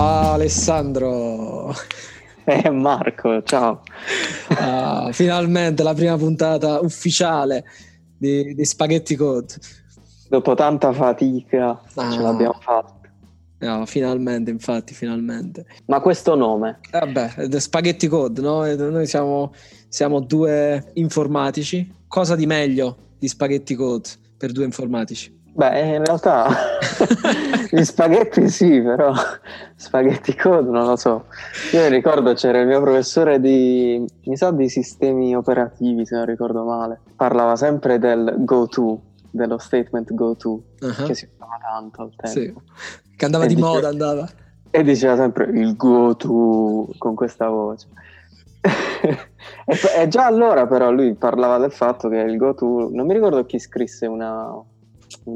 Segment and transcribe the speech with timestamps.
[0.00, 1.74] Alessandro.
[2.42, 3.82] Eh, Marco, ciao.
[4.58, 7.64] Ah, finalmente la prima puntata ufficiale
[8.16, 9.54] di, di Spaghetti Code.
[10.28, 12.10] Dopo tanta fatica Ah.
[12.10, 12.98] ce l'abbiamo fatta.
[13.58, 15.64] No, finalmente, infatti, finalmente.
[15.86, 16.80] Ma questo nome?
[16.90, 18.64] Eh, Vabbè, è Spaghetti Code, no?
[18.64, 19.52] E Noi siamo,
[19.86, 21.94] siamo due informatici.
[22.08, 25.39] Cosa di meglio di Spaghetti Code per due informatici?
[25.60, 26.48] Beh, in realtà
[27.70, 29.12] gli spaghetti sì, però
[29.76, 31.26] spaghetti code non lo so.
[31.72, 36.64] Io ricordo c'era il mio professore di, mi sa, di sistemi operativi, se non ricordo
[36.64, 37.00] male.
[37.14, 42.12] Parlava sempre del go to, dello statement go to, Ah, che si usava tanto al
[42.30, 42.44] sì.
[42.44, 42.62] tempo.
[43.14, 44.26] Che andava E di dice- moda, andava.
[44.70, 47.86] E diceva sempre il go to con questa voce.
[49.02, 53.12] e, e già allora però lui parlava del fatto che il go to, non mi
[53.12, 54.50] ricordo chi scrisse una,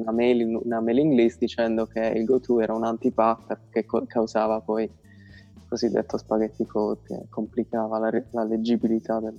[0.00, 4.04] una, mail, una mailing list dicendo che il go to era un anti-pattern che co-
[4.06, 9.36] causava poi il cosiddetto spaghetti code che complicava la, re- la leggibilità del,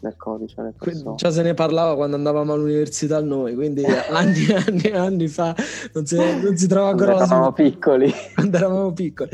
[0.00, 0.74] del codice
[1.16, 5.54] già se ne parlava quando andavamo all'università noi, quindi anni e anni e anni fa
[5.92, 8.12] non si, non si trova ancora la eravamo piccoli.
[8.34, 9.30] quando eravamo piccoli.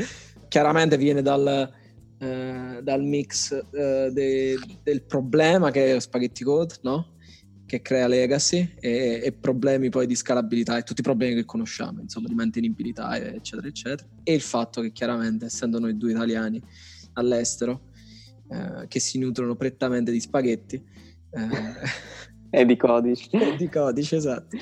[0.47, 1.71] Chiaramente viene dal,
[2.17, 7.14] eh, dal mix eh, de- del problema che è Spaghetti Code, no?
[7.65, 12.01] Che crea legacy e, e problemi poi di scalabilità e tutti i problemi che conosciamo,
[12.01, 14.07] insomma, di mantenibilità, eccetera, eccetera.
[14.23, 16.61] E il fatto che chiaramente, essendo noi due italiani
[17.13, 17.89] all'estero,
[18.49, 21.49] eh, che si nutrono prettamente di spaghetti, eh,
[22.51, 23.29] e di codici.
[23.57, 24.55] di codice, esatto,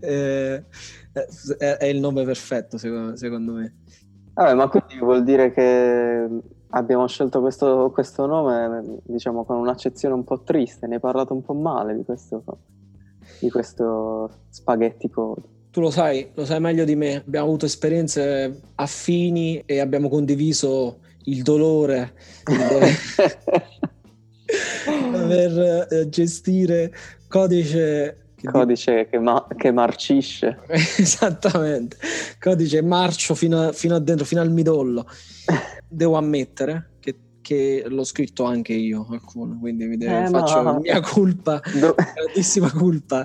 [0.00, 0.64] eh,
[1.58, 3.74] è, è il nome perfetto secondo, secondo me.
[4.32, 6.26] Vabbè, ma quindi vuol dire che
[6.70, 11.42] abbiamo scelto questo, questo nome, diciamo, con un'accezione un po' triste, ne hai parlato un
[11.42, 12.44] po' male di questo,
[13.40, 15.54] di questo spaghetti code.
[15.70, 21.00] Tu lo sai, lo sai meglio di me, abbiamo avuto esperienze affini e abbiamo condiviso
[21.24, 22.56] il dolore di
[25.10, 26.92] dover, eh, gestire
[27.28, 30.58] codice che Codice che, ma- che marcisce.
[30.68, 31.96] Esattamente,
[32.38, 35.06] codice marcio fino a, fino a dentro, fino al midollo.
[35.88, 36.95] Devo ammettere
[37.46, 40.78] che, che l'ho scritto anche io, alcuno, quindi mi de- Eh, faccio no.
[40.80, 43.24] mia colpa, Do- grandissima colpa.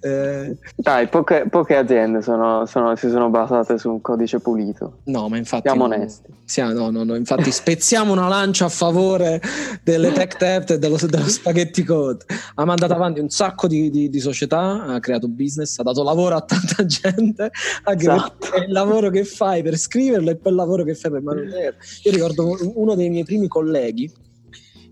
[0.00, 4.98] Eh, Dai, poche, poche aziende sono- sono- si sono basate su un codice pulito.
[5.04, 5.68] no, ma infatti...
[5.68, 6.28] Siamo no, onesti.
[6.44, 9.40] Siamo- no, no, no, infatti spezziamo una lancia a favore
[9.82, 12.24] delle tech debt e dello, dello spaghetti code.
[12.56, 16.36] Ha mandato avanti un sacco di, di- di società, ha creato business, ha dato lavoro
[16.36, 17.50] a tanta gente,
[17.84, 18.36] anche Esatto.
[18.38, 21.76] perché il lavoro che fai per scriverlo e poi il lavoro che fai per manutenere.
[22.04, 23.60] Io ricordo uno dei miei primi colleghi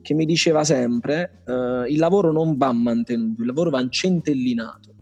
[0.03, 4.94] che mi diceva sempre eh, il lavoro non va mantenuto, il lavoro va centellinato.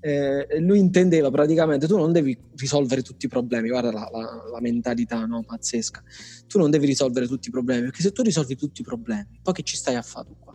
[0.00, 4.60] Eh, lui intendeva praticamente tu non devi risolvere tutti i problemi, guarda la, la- la
[4.60, 5.42] mentalità no?
[5.44, 6.02] pazzesca,
[6.46, 9.54] tu non devi risolvere tutti i problemi perché se tu risolvi tutti i problemi, poi
[9.54, 10.54] che ci stai a fare tu qua?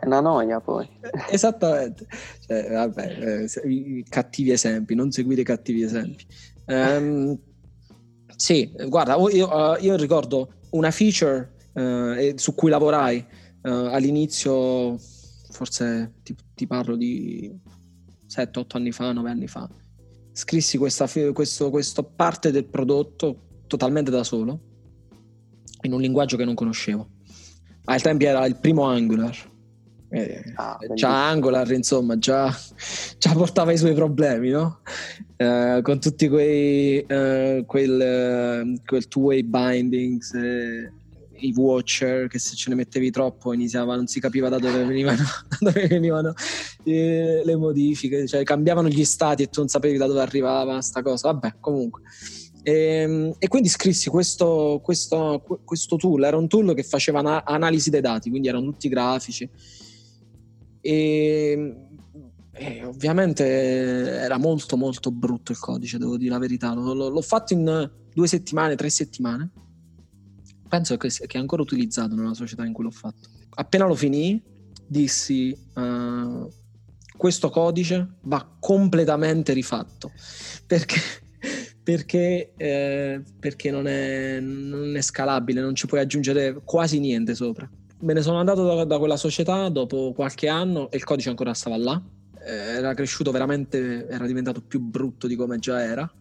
[0.00, 0.88] È una noia poi.
[1.30, 2.06] Esattamente,
[2.40, 6.24] Cioè, vabbè, eh, cattivi esempi, non seguire i cattivi esempi.
[6.64, 7.38] Ehm,
[8.34, 13.70] sì, guarda, io, io, eh, io ricordo una feature eh, e- su cui lavorai eh,
[13.70, 14.98] all'inizio,
[15.50, 17.52] forse ti, ti parlo di
[18.28, 19.68] 7-8 anni fa, 9 anni fa.
[20.32, 24.60] Scrissi questa, questo, questo parte del prodotto totalmente da solo,
[25.82, 27.08] in un linguaggio che non conoscevo.
[27.86, 29.52] Ai tempi era il primo Angular.
[30.08, 32.54] Eh, Ah, già Angular, insomma, già,
[33.18, 34.80] già portava i suoi problemi, no?
[35.36, 40.92] Eh, con tutti quei eh, quel, eh, quel two-way bindings, eh,
[41.38, 45.22] i watcher che se ce ne mettevi troppo iniziava, non si capiva da dove venivano,
[45.48, 46.34] da dove venivano
[46.84, 51.02] eh, le modifiche, cioè cambiavano gli stati e tu non sapevi da dove arrivava sta
[51.02, 51.32] cosa.
[51.32, 52.02] Vabbè, comunque.
[52.62, 57.90] E, e quindi scrissi questo, questo, questo tool, era un tool che faceva ana- analisi
[57.90, 59.48] dei dati, quindi erano tutti grafici.
[60.80, 61.76] E,
[62.52, 66.72] e ovviamente era molto molto brutto il codice, devo dire la verità.
[66.72, 69.50] L'ho- l'ho fatto in due settimane, tre settimane.
[70.74, 73.28] Penso che, che è ancora utilizzato nella società in cui l'ho fatto.
[73.50, 74.42] Appena lo finì,
[74.84, 76.46] dissi: eh,
[77.16, 80.10] Questo codice va completamente rifatto
[80.66, 80.96] perché,
[81.80, 87.70] perché, eh, perché non, è, non è scalabile, non ci puoi aggiungere quasi niente sopra.
[88.00, 91.54] Me ne sono andato da, da quella società dopo qualche anno e il codice ancora
[91.54, 92.02] stava là.
[92.44, 96.12] Eh, Era cresciuto veramente, era diventato più brutto di come già era.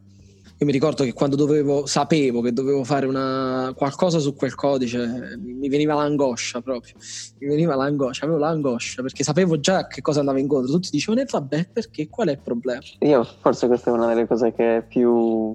[0.64, 5.38] Io mi ricordo che quando dovevo, sapevo che dovevo fare una, qualcosa su quel codice,
[5.38, 6.94] mi, veniva l'angoscia proprio.
[7.40, 10.72] Mi veniva l'angoscia, avevo l'angoscia perché sapevo già che cosa andavo incontro.
[10.72, 12.08] Tutti dicevano, e vabbè, perché?
[12.08, 12.80] Qual è il problema?
[13.00, 15.54] Io forse questa è una delle cose che più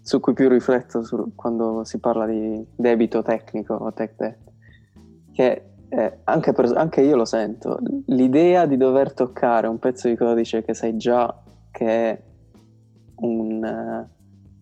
[0.00, 4.38] su cui più rifletto su, quando si parla di debito tecnico o tech debt,
[5.32, 10.14] che eh, anche, per, anche, io lo sento, l'idea di dover toccare un pezzo di
[10.14, 11.42] codice che sai già
[11.72, 12.22] che è
[13.16, 14.06] un,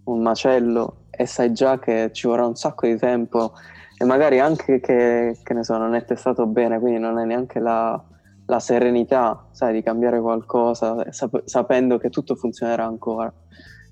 [0.05, 3.53] un macello e sai già che ci vorrà un sacco di tempo
[3.97, 7.61] e magari anche che, che ne so, non è testato bene, quindi non hai neanche
[7.61, 8.03] la,
[8.47, 13.33] la serenità, sai, di cambiare qualcosa sap- sapendo che tutto funzionerà ancora.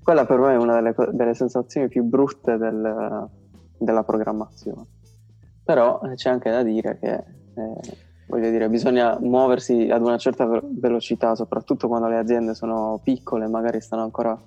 [0.03, 3.29] Quella per me è una delle, delle sensazioni più brutte del,
[3.77, 4.85] della programmazione.
[5.63, 7.73] Però eh, c'è anche da dire che eh,
[8.27, 13.79] voglio dire, bisogna muoversi ad una certa velocità, soprattutto quando le aziende sono piccole, magari
[13.79, 14.37] stanno ancora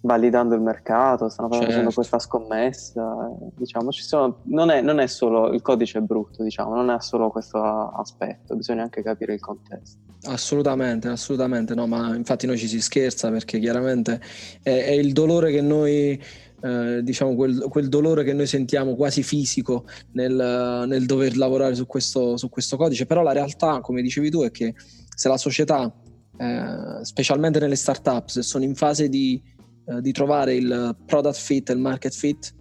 [0.00, 1.66] validando il mercato, stanno certo.
[1.66, 3.30] facendo questa scommessa.
[3.56, 7.58] Diciamo, sono, non, è, non, è, solo il codice brutto, diciamo, non è solo questo
[7.58, 9.98] aspetto, bisogna anche capire il contesto.
[10.26, 14.20] Assolutamente, assolutamente, no, ma infatti noi ci si scherza perché chiaramente
[14.62, 16.20] è, è il dolore che noi
[16.60, 21.86] eh, diciamo quel, quel, dolore che noi sentiamo quasi fisico nel, nel dover lavorare su
[21.86, 24.74] questo, su questo, codice, però la realtà, come dicevi tu, è che
[25.14, 25.92] se la società,
[26.36, 29.40] eh, specialmente nelle start-up, se sono in fase di,
[29.88, 32.54] eh, di trovare il product fit e il market fit,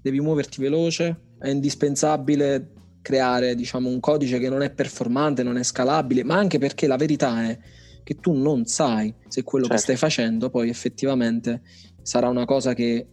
[0.00, 2.72] devi muoverti veloce, è indispensabile
[3.02, 6.96] creare diciamo, un codice che non è performante, non è scalabile, ma anche perché la
[6.96, 7.58] verità è
[8.04, 9.80] che tu non sai se quello certo.
[9.80, 11.62] che stai facendo poi effettivamente
[12.02, 13.08] sarà una cosa che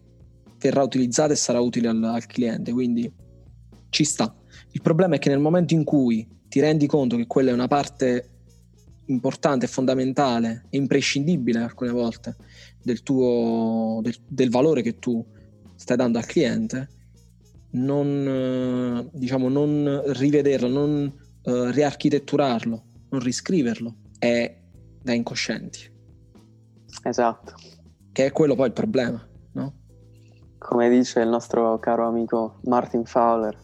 [0.59, 3.11] verrà utilizzata e sarà utile al, al cliente, quindi
[3.89, 4.35] ci sta.
[4.71, 7.67] Il problema è che nel momento in cui ti rendi conto che quella è una
[7.67, 8.29] parte
[9.05, 12.35] importante, fondamentale imprescindibile alcune volte
[12.83, 15.25] del tuo del, del, valore che tu
[15.75, 16.89] stai dando al cliente,
[17.71, 21.13] non, diciamo, non rivederlo, non
[21.43, 24.59] uh, riarchitetturarlo, non riscriverlo è
[25.01, 25.89] da incoscienti.
[27.03, 27.53] Esatto.
[28.11, 29.25] Che è quello poi il problema
[30.61, 33.57] come dice il nostro caro amico Martin Fowler,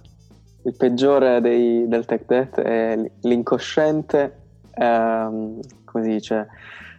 [0.64, 4.36] il peggiore dei, del tech debt è l'incosciente,
[4.74, 6.48] ehm, come si dice,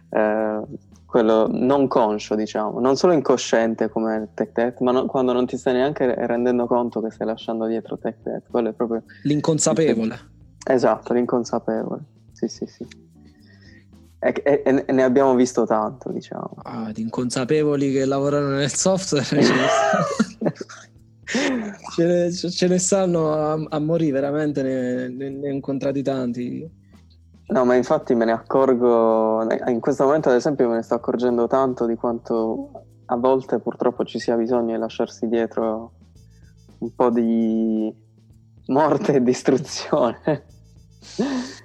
[0.09, 0.61] eh,
[1.05, 5.47] quello non conscio, diciamo, non solo incosciente come il tech debt, ma no, quando non
[5.47, 9.03] ti stai neanche rendendo conto che stai lasciando dietro tech debt, quello è proprio...
[9.23, 10.19] L'inconsapevole.
[10.65, 12.01] Esatto, l'inconsapevole,
[12.33, 12.85] sì sì sì.
[14.21, 16.57] E, e, e, ne abbiamo visto tanto, diciamo.
[16.63, 19.25] Ah, di inconsapevoli che lavorano nel software
[21.95, 26.69] ce, ne, ce ne stanno a, a morire, veramente ne, ne, ne ho incontrati tanti.
[27.49, 31.47] No, ma infatti me ne accorgo, in questo momento ad esempio me ne sto accorgendo
[31.47, 32.71] tanto di quanto
[33.05, 35.93] a volte purtroppo ci sia bisogno di lasciarsi dietro
[36.77, 37.91] un po' di
[38.67, 40.45] morte e distruzione.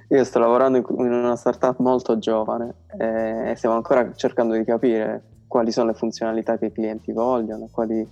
[0.09, 5.71] Io sto lavorando in una startup molto giovane e stiamo ancora cercando di capire quali
[5.71, 8.09] sono le funzionalità che i clienti vogliono, quali,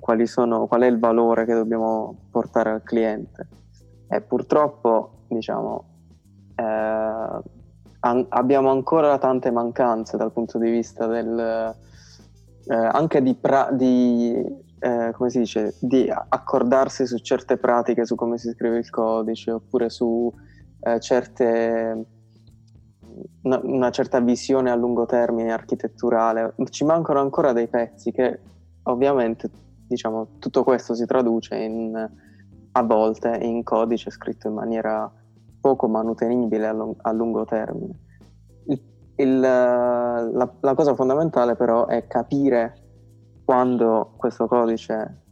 [0.00, 3.48] quali sono, qual è il valore che dobbiamo portare al cliente.
[4.08, 5.97] E purtroppo, diciamo,
[6.58, 7.40] eh,
[8.00, 11.74] an- abbiamo ancora tante mancanze dal punto di vista del,
[12.66, 18.14] eh, anche di, pra- di eh, come si dice, di accordarsi su certe pratiche, su
[18.14, 20.32] come si scrive il codice, oppure su
[20.80, 22.06] eh, certe,
[23.42, 26.54] una, una, certa visione a lungo termine architetturale.
[26.70, 28.40] Ci mancano ancora dei pezzi che
[28.84, 29.50] ovviamente
[29.86, 32.10] diciamo, tutto questo si traduce in,
[32.72, 35.10] a volte in codice scritto in maniera
[35.60, 37.98] poco manutenibile a, long, a lungo termine.
[38.66, 38.80] Il,
[39.16, 42.74] il, la, la cosa fondamentale però è capire
[43.44, 45.22] quando questo codice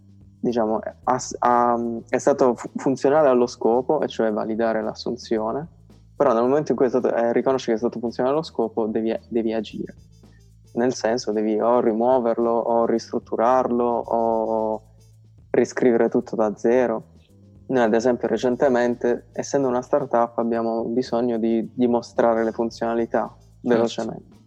[0.46, 1.76] diciamo, ha, ha,
[2.08, 5.66] è stato funzionale allo scopo, e cioè validare l'assunzione,
[6.16, 9.14] però nel momento in cui stato, eh, riconosci che è stato funzionale allo scopo, devi,
[9.28, 9.94] devi, agire.
[10.74, 14.82] Nel senso, devi o rimuoverlo, o ristrutturarlo, o
[15.50, 17.14] riscrivere tutto da zero.
[17.68, 24.28] Noi, ad esempio, recentemente, essendo una startup, abbiamo bisogno di dimostrare le funzionalità velocemente.
[24.28, 24.44] Certo.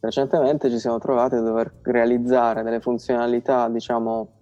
[0.00, 4.32] Recentemente ci siamo trovati a dover realizzare delle funzionalità, diciamo,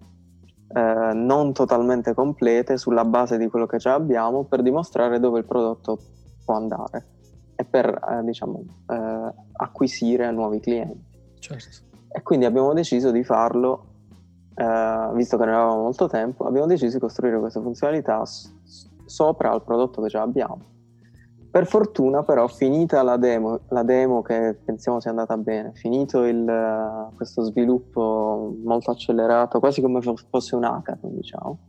[0.73, 5.45] eh, non totalmente complete sulla base di quello che già abbiamo per dimostrare dove il
[5.45, 5.99] prodotto
[6.43, 7.05] può andare
[7.55, 11.05] e per eh, diciamo, eh, acquisire nuovi clienti.
[11.39, 11.91] Certo.
[12.09, 13.92] E quindi abbiamo deciso di farlo,
[14.55, 18.51] eh, visto che ne avevamo molto tempo, abbiamo deciso di costruire questa funzionalità s-
[19.05, 20.71] sopra al prodotto che già abbiamo
[21.53, 27.11] per fortuna però finita la demo, la demo che pensiamo sia andata bene, finito il,
[27.15, 31.59] questo sviluppo molto accelerato, quasi come fosse un hackathon diciamo,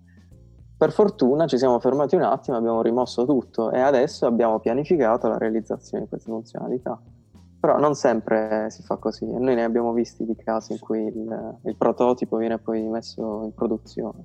[0.78, 5.36] per fortuna ci siamo fermati un attimo, abbiamo rimosso tutto e adesso abbiamo pianificato la
[5.36, 6.98] realizzazione di queste funzionalità.
[7.64, 10.98] Però non sempre si fa così e noi ne abbiamo visti di casi in cui
[10.98, 14.22] il, il prototipo viene poi messo in produzione.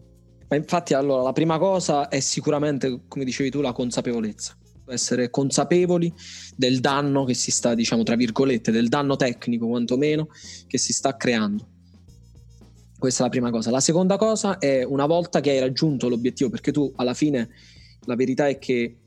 [0.49, 4.57] Ma infatti allora la prima cosa è sicuramente, come dicevi tu, la consapevolezza.
[4.87, 6.13] Essere consapevoli
[6.57, 10.27] del danno che si sta, diciamo, tra virgolette, del danno tecnico quantomeno
[10.67, 11.65] che si sta creando.
[12.97, 13.71] Questa è la prima cosa.
[13.71, 17.47] La seconda cosa è una volta che hai raggiunto l'obiettivo, perché tu alla fine
[18.01, 18.97] la verità è che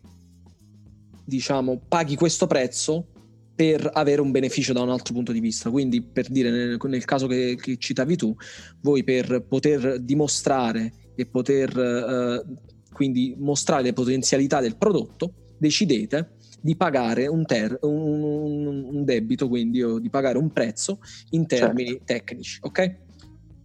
[1.23, 3.09] diciamo paghi questo prezzo
[3.55, 5.71] per avere un beneficio da un altro punto di vista.
[5.71, 8.35] Quindi, per dire, nel, nel caso che, che, citavi tu,
[8.81, 12.45] voi per poter dimostrare e poter eh,
[12.93, 19.83] quindi mostrare le potenzialità del prodotto, decidete di pagare un, ter- un, un debito, quindi
[19.83, 22.05] o di pagare un prezzo in termini certo.
[22.05, 22.97] tecnici, ok?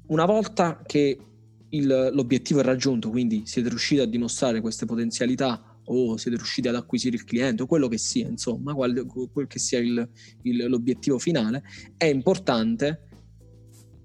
[0.08, 1.17] Una volta che
[1.70, 6.75] il, l'obiettivo è raggiunto, quindi siete riusciti a dimostrare queste potenzialità o siete riusciti ad
[6.75, 10.08] acquisire il cliente o quello che sia, insomma, qual, quel che sia il,
[10.44, 11.63] il, l'obiettivo finale,
[11.98, 13.08] è importante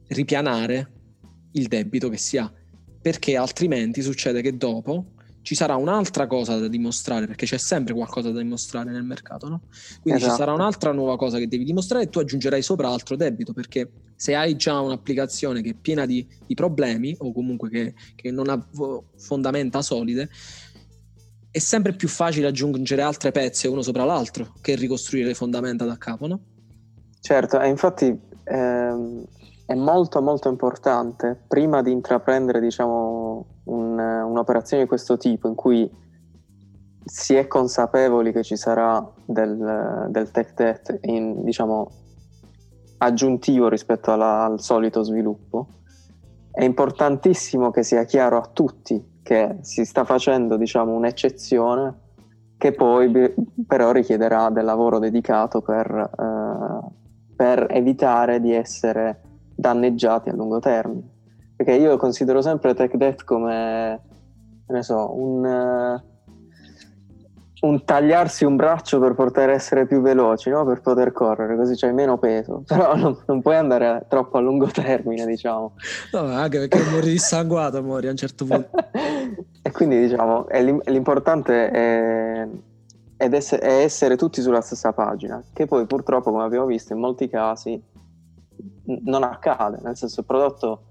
[0.09, 0.93] ripianare
[1.53, 2.53] il debito che si ha,
[3.01, 5.13] perché altrimenti succede che dopo
[5.43, 9.63] ci sarà un'altra cosa da dimostrare, perché c'è sempre qualcosa da dimostrare nel mercato, no?
[10.01, 10.33] Quindi esatto.
[10.33, 13.91] ci sarà un'altra nuova cosa che devi dimostrare e tu aggiungerai sopra altro debito, perché
[14.15, 18.49] se hai già un'applicazione che è piena di, di problemi o comunque che, che non
[18.49, 18.69] ha
[19.17, 20.31] fondamenta solide,
[21.53, 25.99] è sempre più facile aggiungere altre pezze uno sopra l'altro che ricostruire le fondamenta da
[25.99, 26.41] capo, no?
[27.21, 29.25] Certo, e infatti ehm,
[29.67, 35.89] è molto molto importante prima di intraprendere diciamo un, un'operazione di questo tipo in cui
[37.05, 41.91] si è consapevoli che ci sarà del, del tech debt in, diciamo,
[42.99, 45.67] aggiuntivo rispetto alla, al solito sviluppo,
[46.51, 52.01] è importantissimo che sia chiaro a tutti che si sta facendo diciamo, un'eccezione
[52.59, 53.11] che poi
[53.67, 56.91] però richiederà del lavoro dedicato per, eh,
[57.35, 59.21] per evitare di essere
[59.57, 61.11] danneggiati a lungo termine.
[61.57, 64.01] Perché io considero sempre tech debt come,
[64.67, 66.01] ne so, un
[67.63, 70.65] un tagliarsi un braccio per poter essere più veloci, no?
[70.65, 74.67] per poter correre, così c'hai meno peso, però non, non, puoi andare troppo a lungo
[74.67, 75.75] termine, diciamo.
[76.13, 78.71] No, anche perché muori dissanguato, muori a un certo punto.
[79.63, 82.49] e quindi diciamo, è l'importante è,
[83.17, 83.29] è
[83.63, 87.81] essere tutti sulla stessa pagina, che poi purtroppo, come abbiamo visto, in molti casi
[89.05, 90.83] non accade, nel senso il prodotto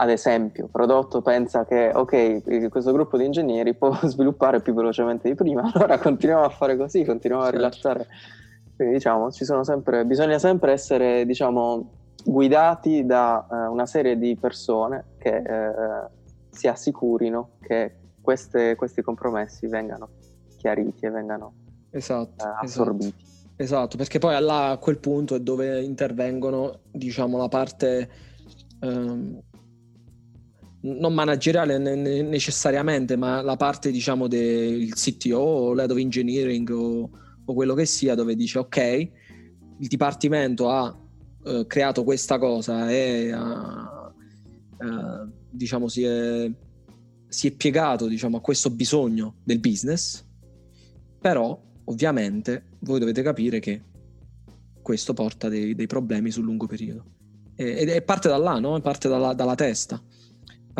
[0.00, 5.34] ad esempio, prodotto pensa che ok, questo gruppo di ingegneri può sviluppare più velocemente di
[5.34, 7.58] prima, allora continuiamo a fare così, continuiamo a certo.
[7.58, 8.06] rilassare.
[8.74, 11.90] Quindi diciamo, sempre, bisogna sempre essere diciamo,
[12.24, 16.08] guidati da uh, una serie di persone che uh,
[16.48, 20.08] si assicurino che queste, questi compromessi vengano
[20.56, 21.52] chiariti e vengano
[21.90, 23.08] esatto, uh, assorbiti.
[23.18, 23.54] Esatto.
[23.56, 23.96] esatto.
[23.98, 28.08] perché poi là, a quel punto è dove intervengono diciamo, la parte...
[28.80, 29.42] Um,
[30.82, 37.10] non manageriale necessariamente, ma la parte diciamo del CTO o l'head of engineering o,
[37.44, 39.10] o, quello che sia, dove dice ok,
[39.78, 40.96] il dipartimento ha
[41.42, 44.12] uh, creato questa cosa e ha,
[44.78, 46.50] uh, diciamo si è,
[47.28, 50.24] si è piegato diciamo, a questo bisogno del business,
[51.20, 53.82] però ovviamente voi dovete capire che
[54.80, 57.04] questo porta dei, dei problemi sul lungo periodo.
[57.54, 58.80] E, e parte da là, no?
[58.80, 60.02] parte dalla, dalla testa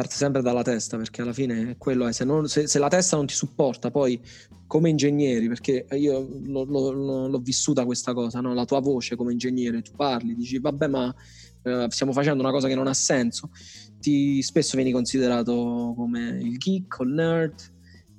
[0.01, 3.17] parte sempre dalla testa perché alla fine quello è se, non, se, se, la testa
[3.17, 4.19] non ti supporta poi
[4.67, 8.55] come ingegneri perché io lo, lo, l'ho vissuta questa cosa no?
[8.55, 11.15] la tua voce come ingegnere tu parli dici vabbè ma
[11.63, 13.51] eh, stiamo facendo una cosa che non ha senso
[13.99, 17.55] ti, spesso vieni considerato come il geek o il nerd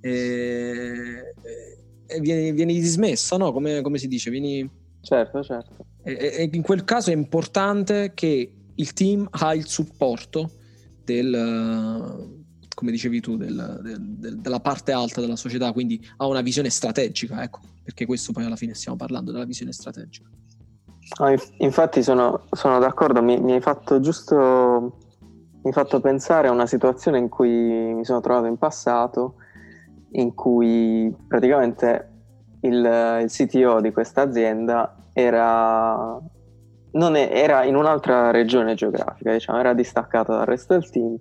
[0.01, 1.33] e,
[2.05, 3.51] e vieni, vieni, dismesso no?
[3.51, 4.69] come, come si dice vieni
[5.01, 10.51] certo certo e, e in quel caso è importante che il team ha il supporto
[11.03, 12.39] del,
[12.73, 17.43] come dicevi tu, del, del, della parte alta della società, quindi ha una visione strategica,
[17.43, 20.29] ecco, perché questo poi alla fine stiamo parlando della visione strategica.
[21.19, 26.51] Ah, infatti sono, sono d'accordo, mi, mi, hai fatto giusto, mi hai fatto pensare a
[26.51, 29.35] una situazione in cui mi sono trovato in passato,
[30.11, 32.09] in cui praticamente
[32.61, 36.17] il, il CTO di questa azienda era
[36.91, 41.17] è, era in un'altra regione geografica, diciamo, era distaccato dal resto del team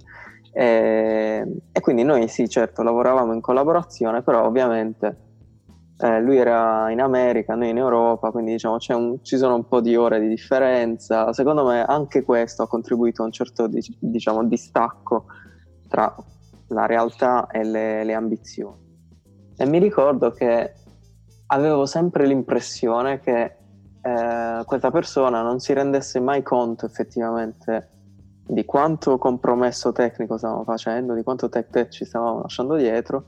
[0.53, 5.29] e, e, quindi noi sì, certo, lavoravamo in collaborazione, però ovviamente
[5.99, 9.81] eh, lui era in America, noi in Europa, quindi diciamo un, ci sono un po'
[9.81, 11.33] di ore di differenza.
[11.33, 15.27] Secondo me anche questo ha contribuito a un certo diciamo, distacco
[15.89, 16.13] tra
[16.69, 18.89] la realtà e le, le ambizioni.
[19.57, 20.75] E mi ricordo che
[21.47, 23.57] avevo sempre l'impressione che
[24.03, 27.89] eh, questa persona non si rendesse mai conto effettivamente
[28.47, 33.25] di quanto compromesso tecnico stavamo facendo, di quanto tech tech ci stavamo lasciando dietro,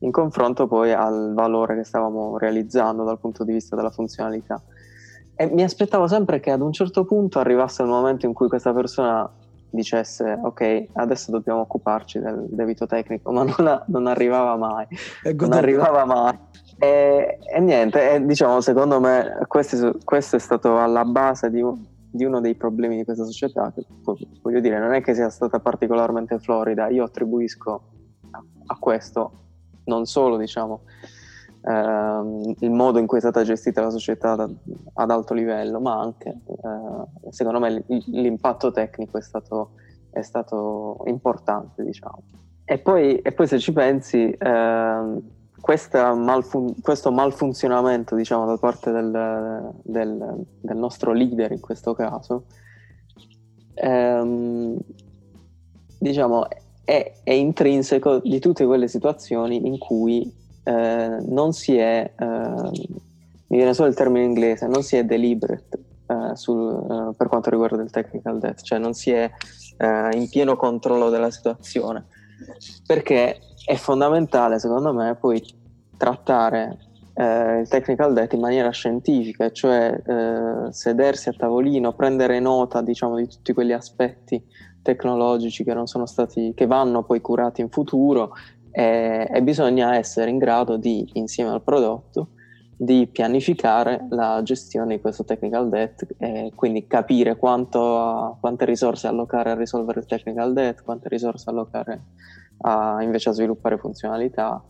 [0.00, 4.62] in confronto poi al valore che stavamo realizzando dal punto di vista della funzionalità.
[5.34, 8.74] E mi aspettavo sempre che ad un certo punto arrivasse il momento in cui questa
[8.74, 9.30] persona
[9.70, 14.86] dicesse ok adesso dobbiamo occuparci del debito tecnico ma non, non arrivava mai
[15.34, 16.38] non arrivava mai
[16.78, 21.62] e, e niente e diciamo secondo me questo, questo, è stato alla base di,
[22.10, 23.84] di, uno dei problemi di questa società che
[24.42, 27.82] voglio dire non è che sia stata particolarmente florida io attribuisco
[28.30, 29.32] a, a questo
[29.84, 30.82] non solo diciamo
[31.60, 34.48] Uh, il modo in cui è stata gestita la società da,
[34.94, 39.72] ad alto livello, ma anche, uh, secondo me, l'impatto tecnico è stato,
[40.08, 42.22] è stato importante, diciamo.
[42.64, 45.22] E poi, e poi, se ci pensi, uh,
[46.14, 52.44] malfun- questo malfunzionamento, diciamo, da parte del, del, del, nostro leader in questo caso,
[53.82, 54.76] um,
[55.98, 56.46] diciamo,
[56.84, 60.32] è, è intrinseco di tutte quelle situazioni in cui
[60.64, 65.78] eh, non si è, eh, mi viene solo il termine inglese, non si è deliberate
[66.06, 69.30] eh, sul, eh, per quanto riguarda il technical debt, cioè non si è
[69.76, 72.06] eh, in pieno controllo della situazione,
[72.86, 73.38] perché
[73.68, 75.42] è fondamentale secondo me poi
[75.94, 76.78] trattare
[77.18, 83.52] il technical debt in maniera scientifica, cioè sedersi a tavolino, prendere nota diciamo di tutti
[83.52, 84.42] quegli aspetti
[84.80, 88.32] tecnologici che stati, che vanno poi curati in futuro
[88.70, 92.28] e, e bisogna essere in grado di, insieme al prodotto,
[92.74, 99.50] di pianificare la gestione di questo technical debt e quindi capire quanto, quante risorse allocare
[99.50, 102.00] a risolvere il technical debt, quante risorse allocare
[102.58, 104.62] a, invece a sviluppare funzionalità.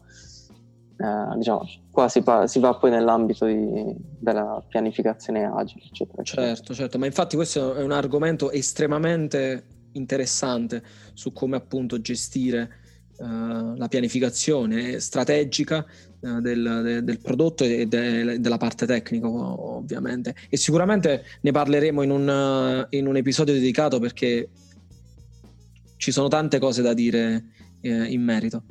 [1.01, 6.55] Eh, diciamo, qua si, pa- si, va poi nell'ambito di, della pianificazione agile, eccetera, eccetera.
[6.55, 10.83] Certo, certo, ma infatti questo è un argomento estremamente interessante
[11.15, 12.71] su come appunto gestire
[13.19, 15.85] uh, la pianificazione strategica
[16.21, 22.03] uh, del, de, del, prodotto e de, della parte tecnica ovviamente e sicuramente ne parleremo
[22.03, 24.49] in un, in un, episodio dedicato perché
[25.97, 27.45] ci sono tante cose da dire
[27.81, 28.63] eh, in merito.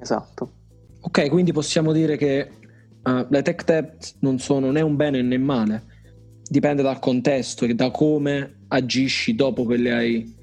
[0.00, 0.52] Esatto.
[1.00, 2.50] Ok quindi possiamo dire che
[3.04, 5.94] uh, le tech debt non sono né un bene né male.
[6.48, 10.36] Dipende dal contesto e da come agisci dopo che le hai,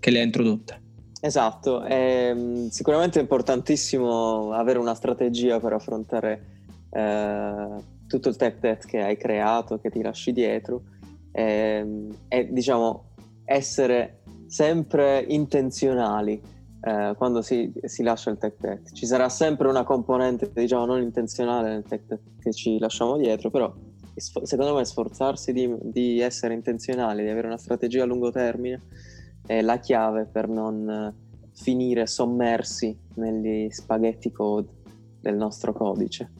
[0.00, 0.82] che le hai introdotte.
[1.20, 6.46] Esatto, è mm, sicuramente importantissimo avere una strategia per affrontare
[6.90, 7.66] eh,
[8.06, 10.82] tutto il tech debt che hai creato, che ti lasci dietro.
[11.32, 13.10] E, mm, e diciamo
[13.44, 16.40] essere sempre intenzionali
[16.86, 18.92] eh, quando si, si, lascia il tech debt.
[18.92, 23.50] Ci sarà sempre una componente diciamo non intenzionale nel tech debt che ci lasciamo dietro,
[23.50, 23.74] però
[24.14, 28.82] secondo me sforzarsi di, di essere intenzionali, di avere una strategia a lungo termine
[29.44, 31.14] è la chiave per non eh,
[31.54, 34.68] finire sommersi negli spaghetti code
[35.20, 36.30] del nostro codice.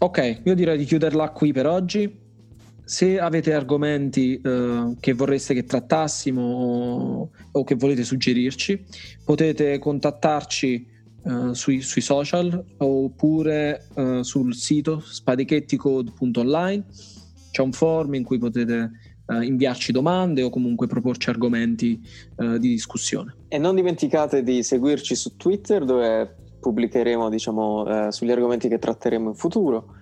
[0.00, 2.23] Ok, io direi di chiuderla qui per oggi.
[2.84, 8.84] Se avete argomenti eh, che vorreste che trattassimo o, che volete suggerirci,
[9.24, 10.86] potete contattarci
[11.24, 16.84] eh, sui, sui, social oppure eh, sul sito spadichetticode.online.
[17.50, 18.90] C'è un forum in cui potete
[19.26, 21.98] eh, inviarci domande o comunque proporci argomenti
[22.36, 23.34] eh, di discussione.
[23.48, 29.30] E non dimenticate di seguirci su Twitter dove pubblicheremo diciamo, eh, sugli argomenti che tratteremo
[29.30, 29.94] in futuro.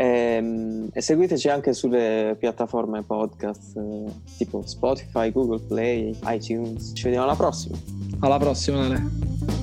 [0.00, 6.92] E, ehm, e, seguiteci anche sulle piattaforme podcast eh, tipo Spotify, Google Play, iTunes.
[6.94, 7.76] Ci vediamo alla prossima.
[8.20, 9.59] Alla prossima, Ale.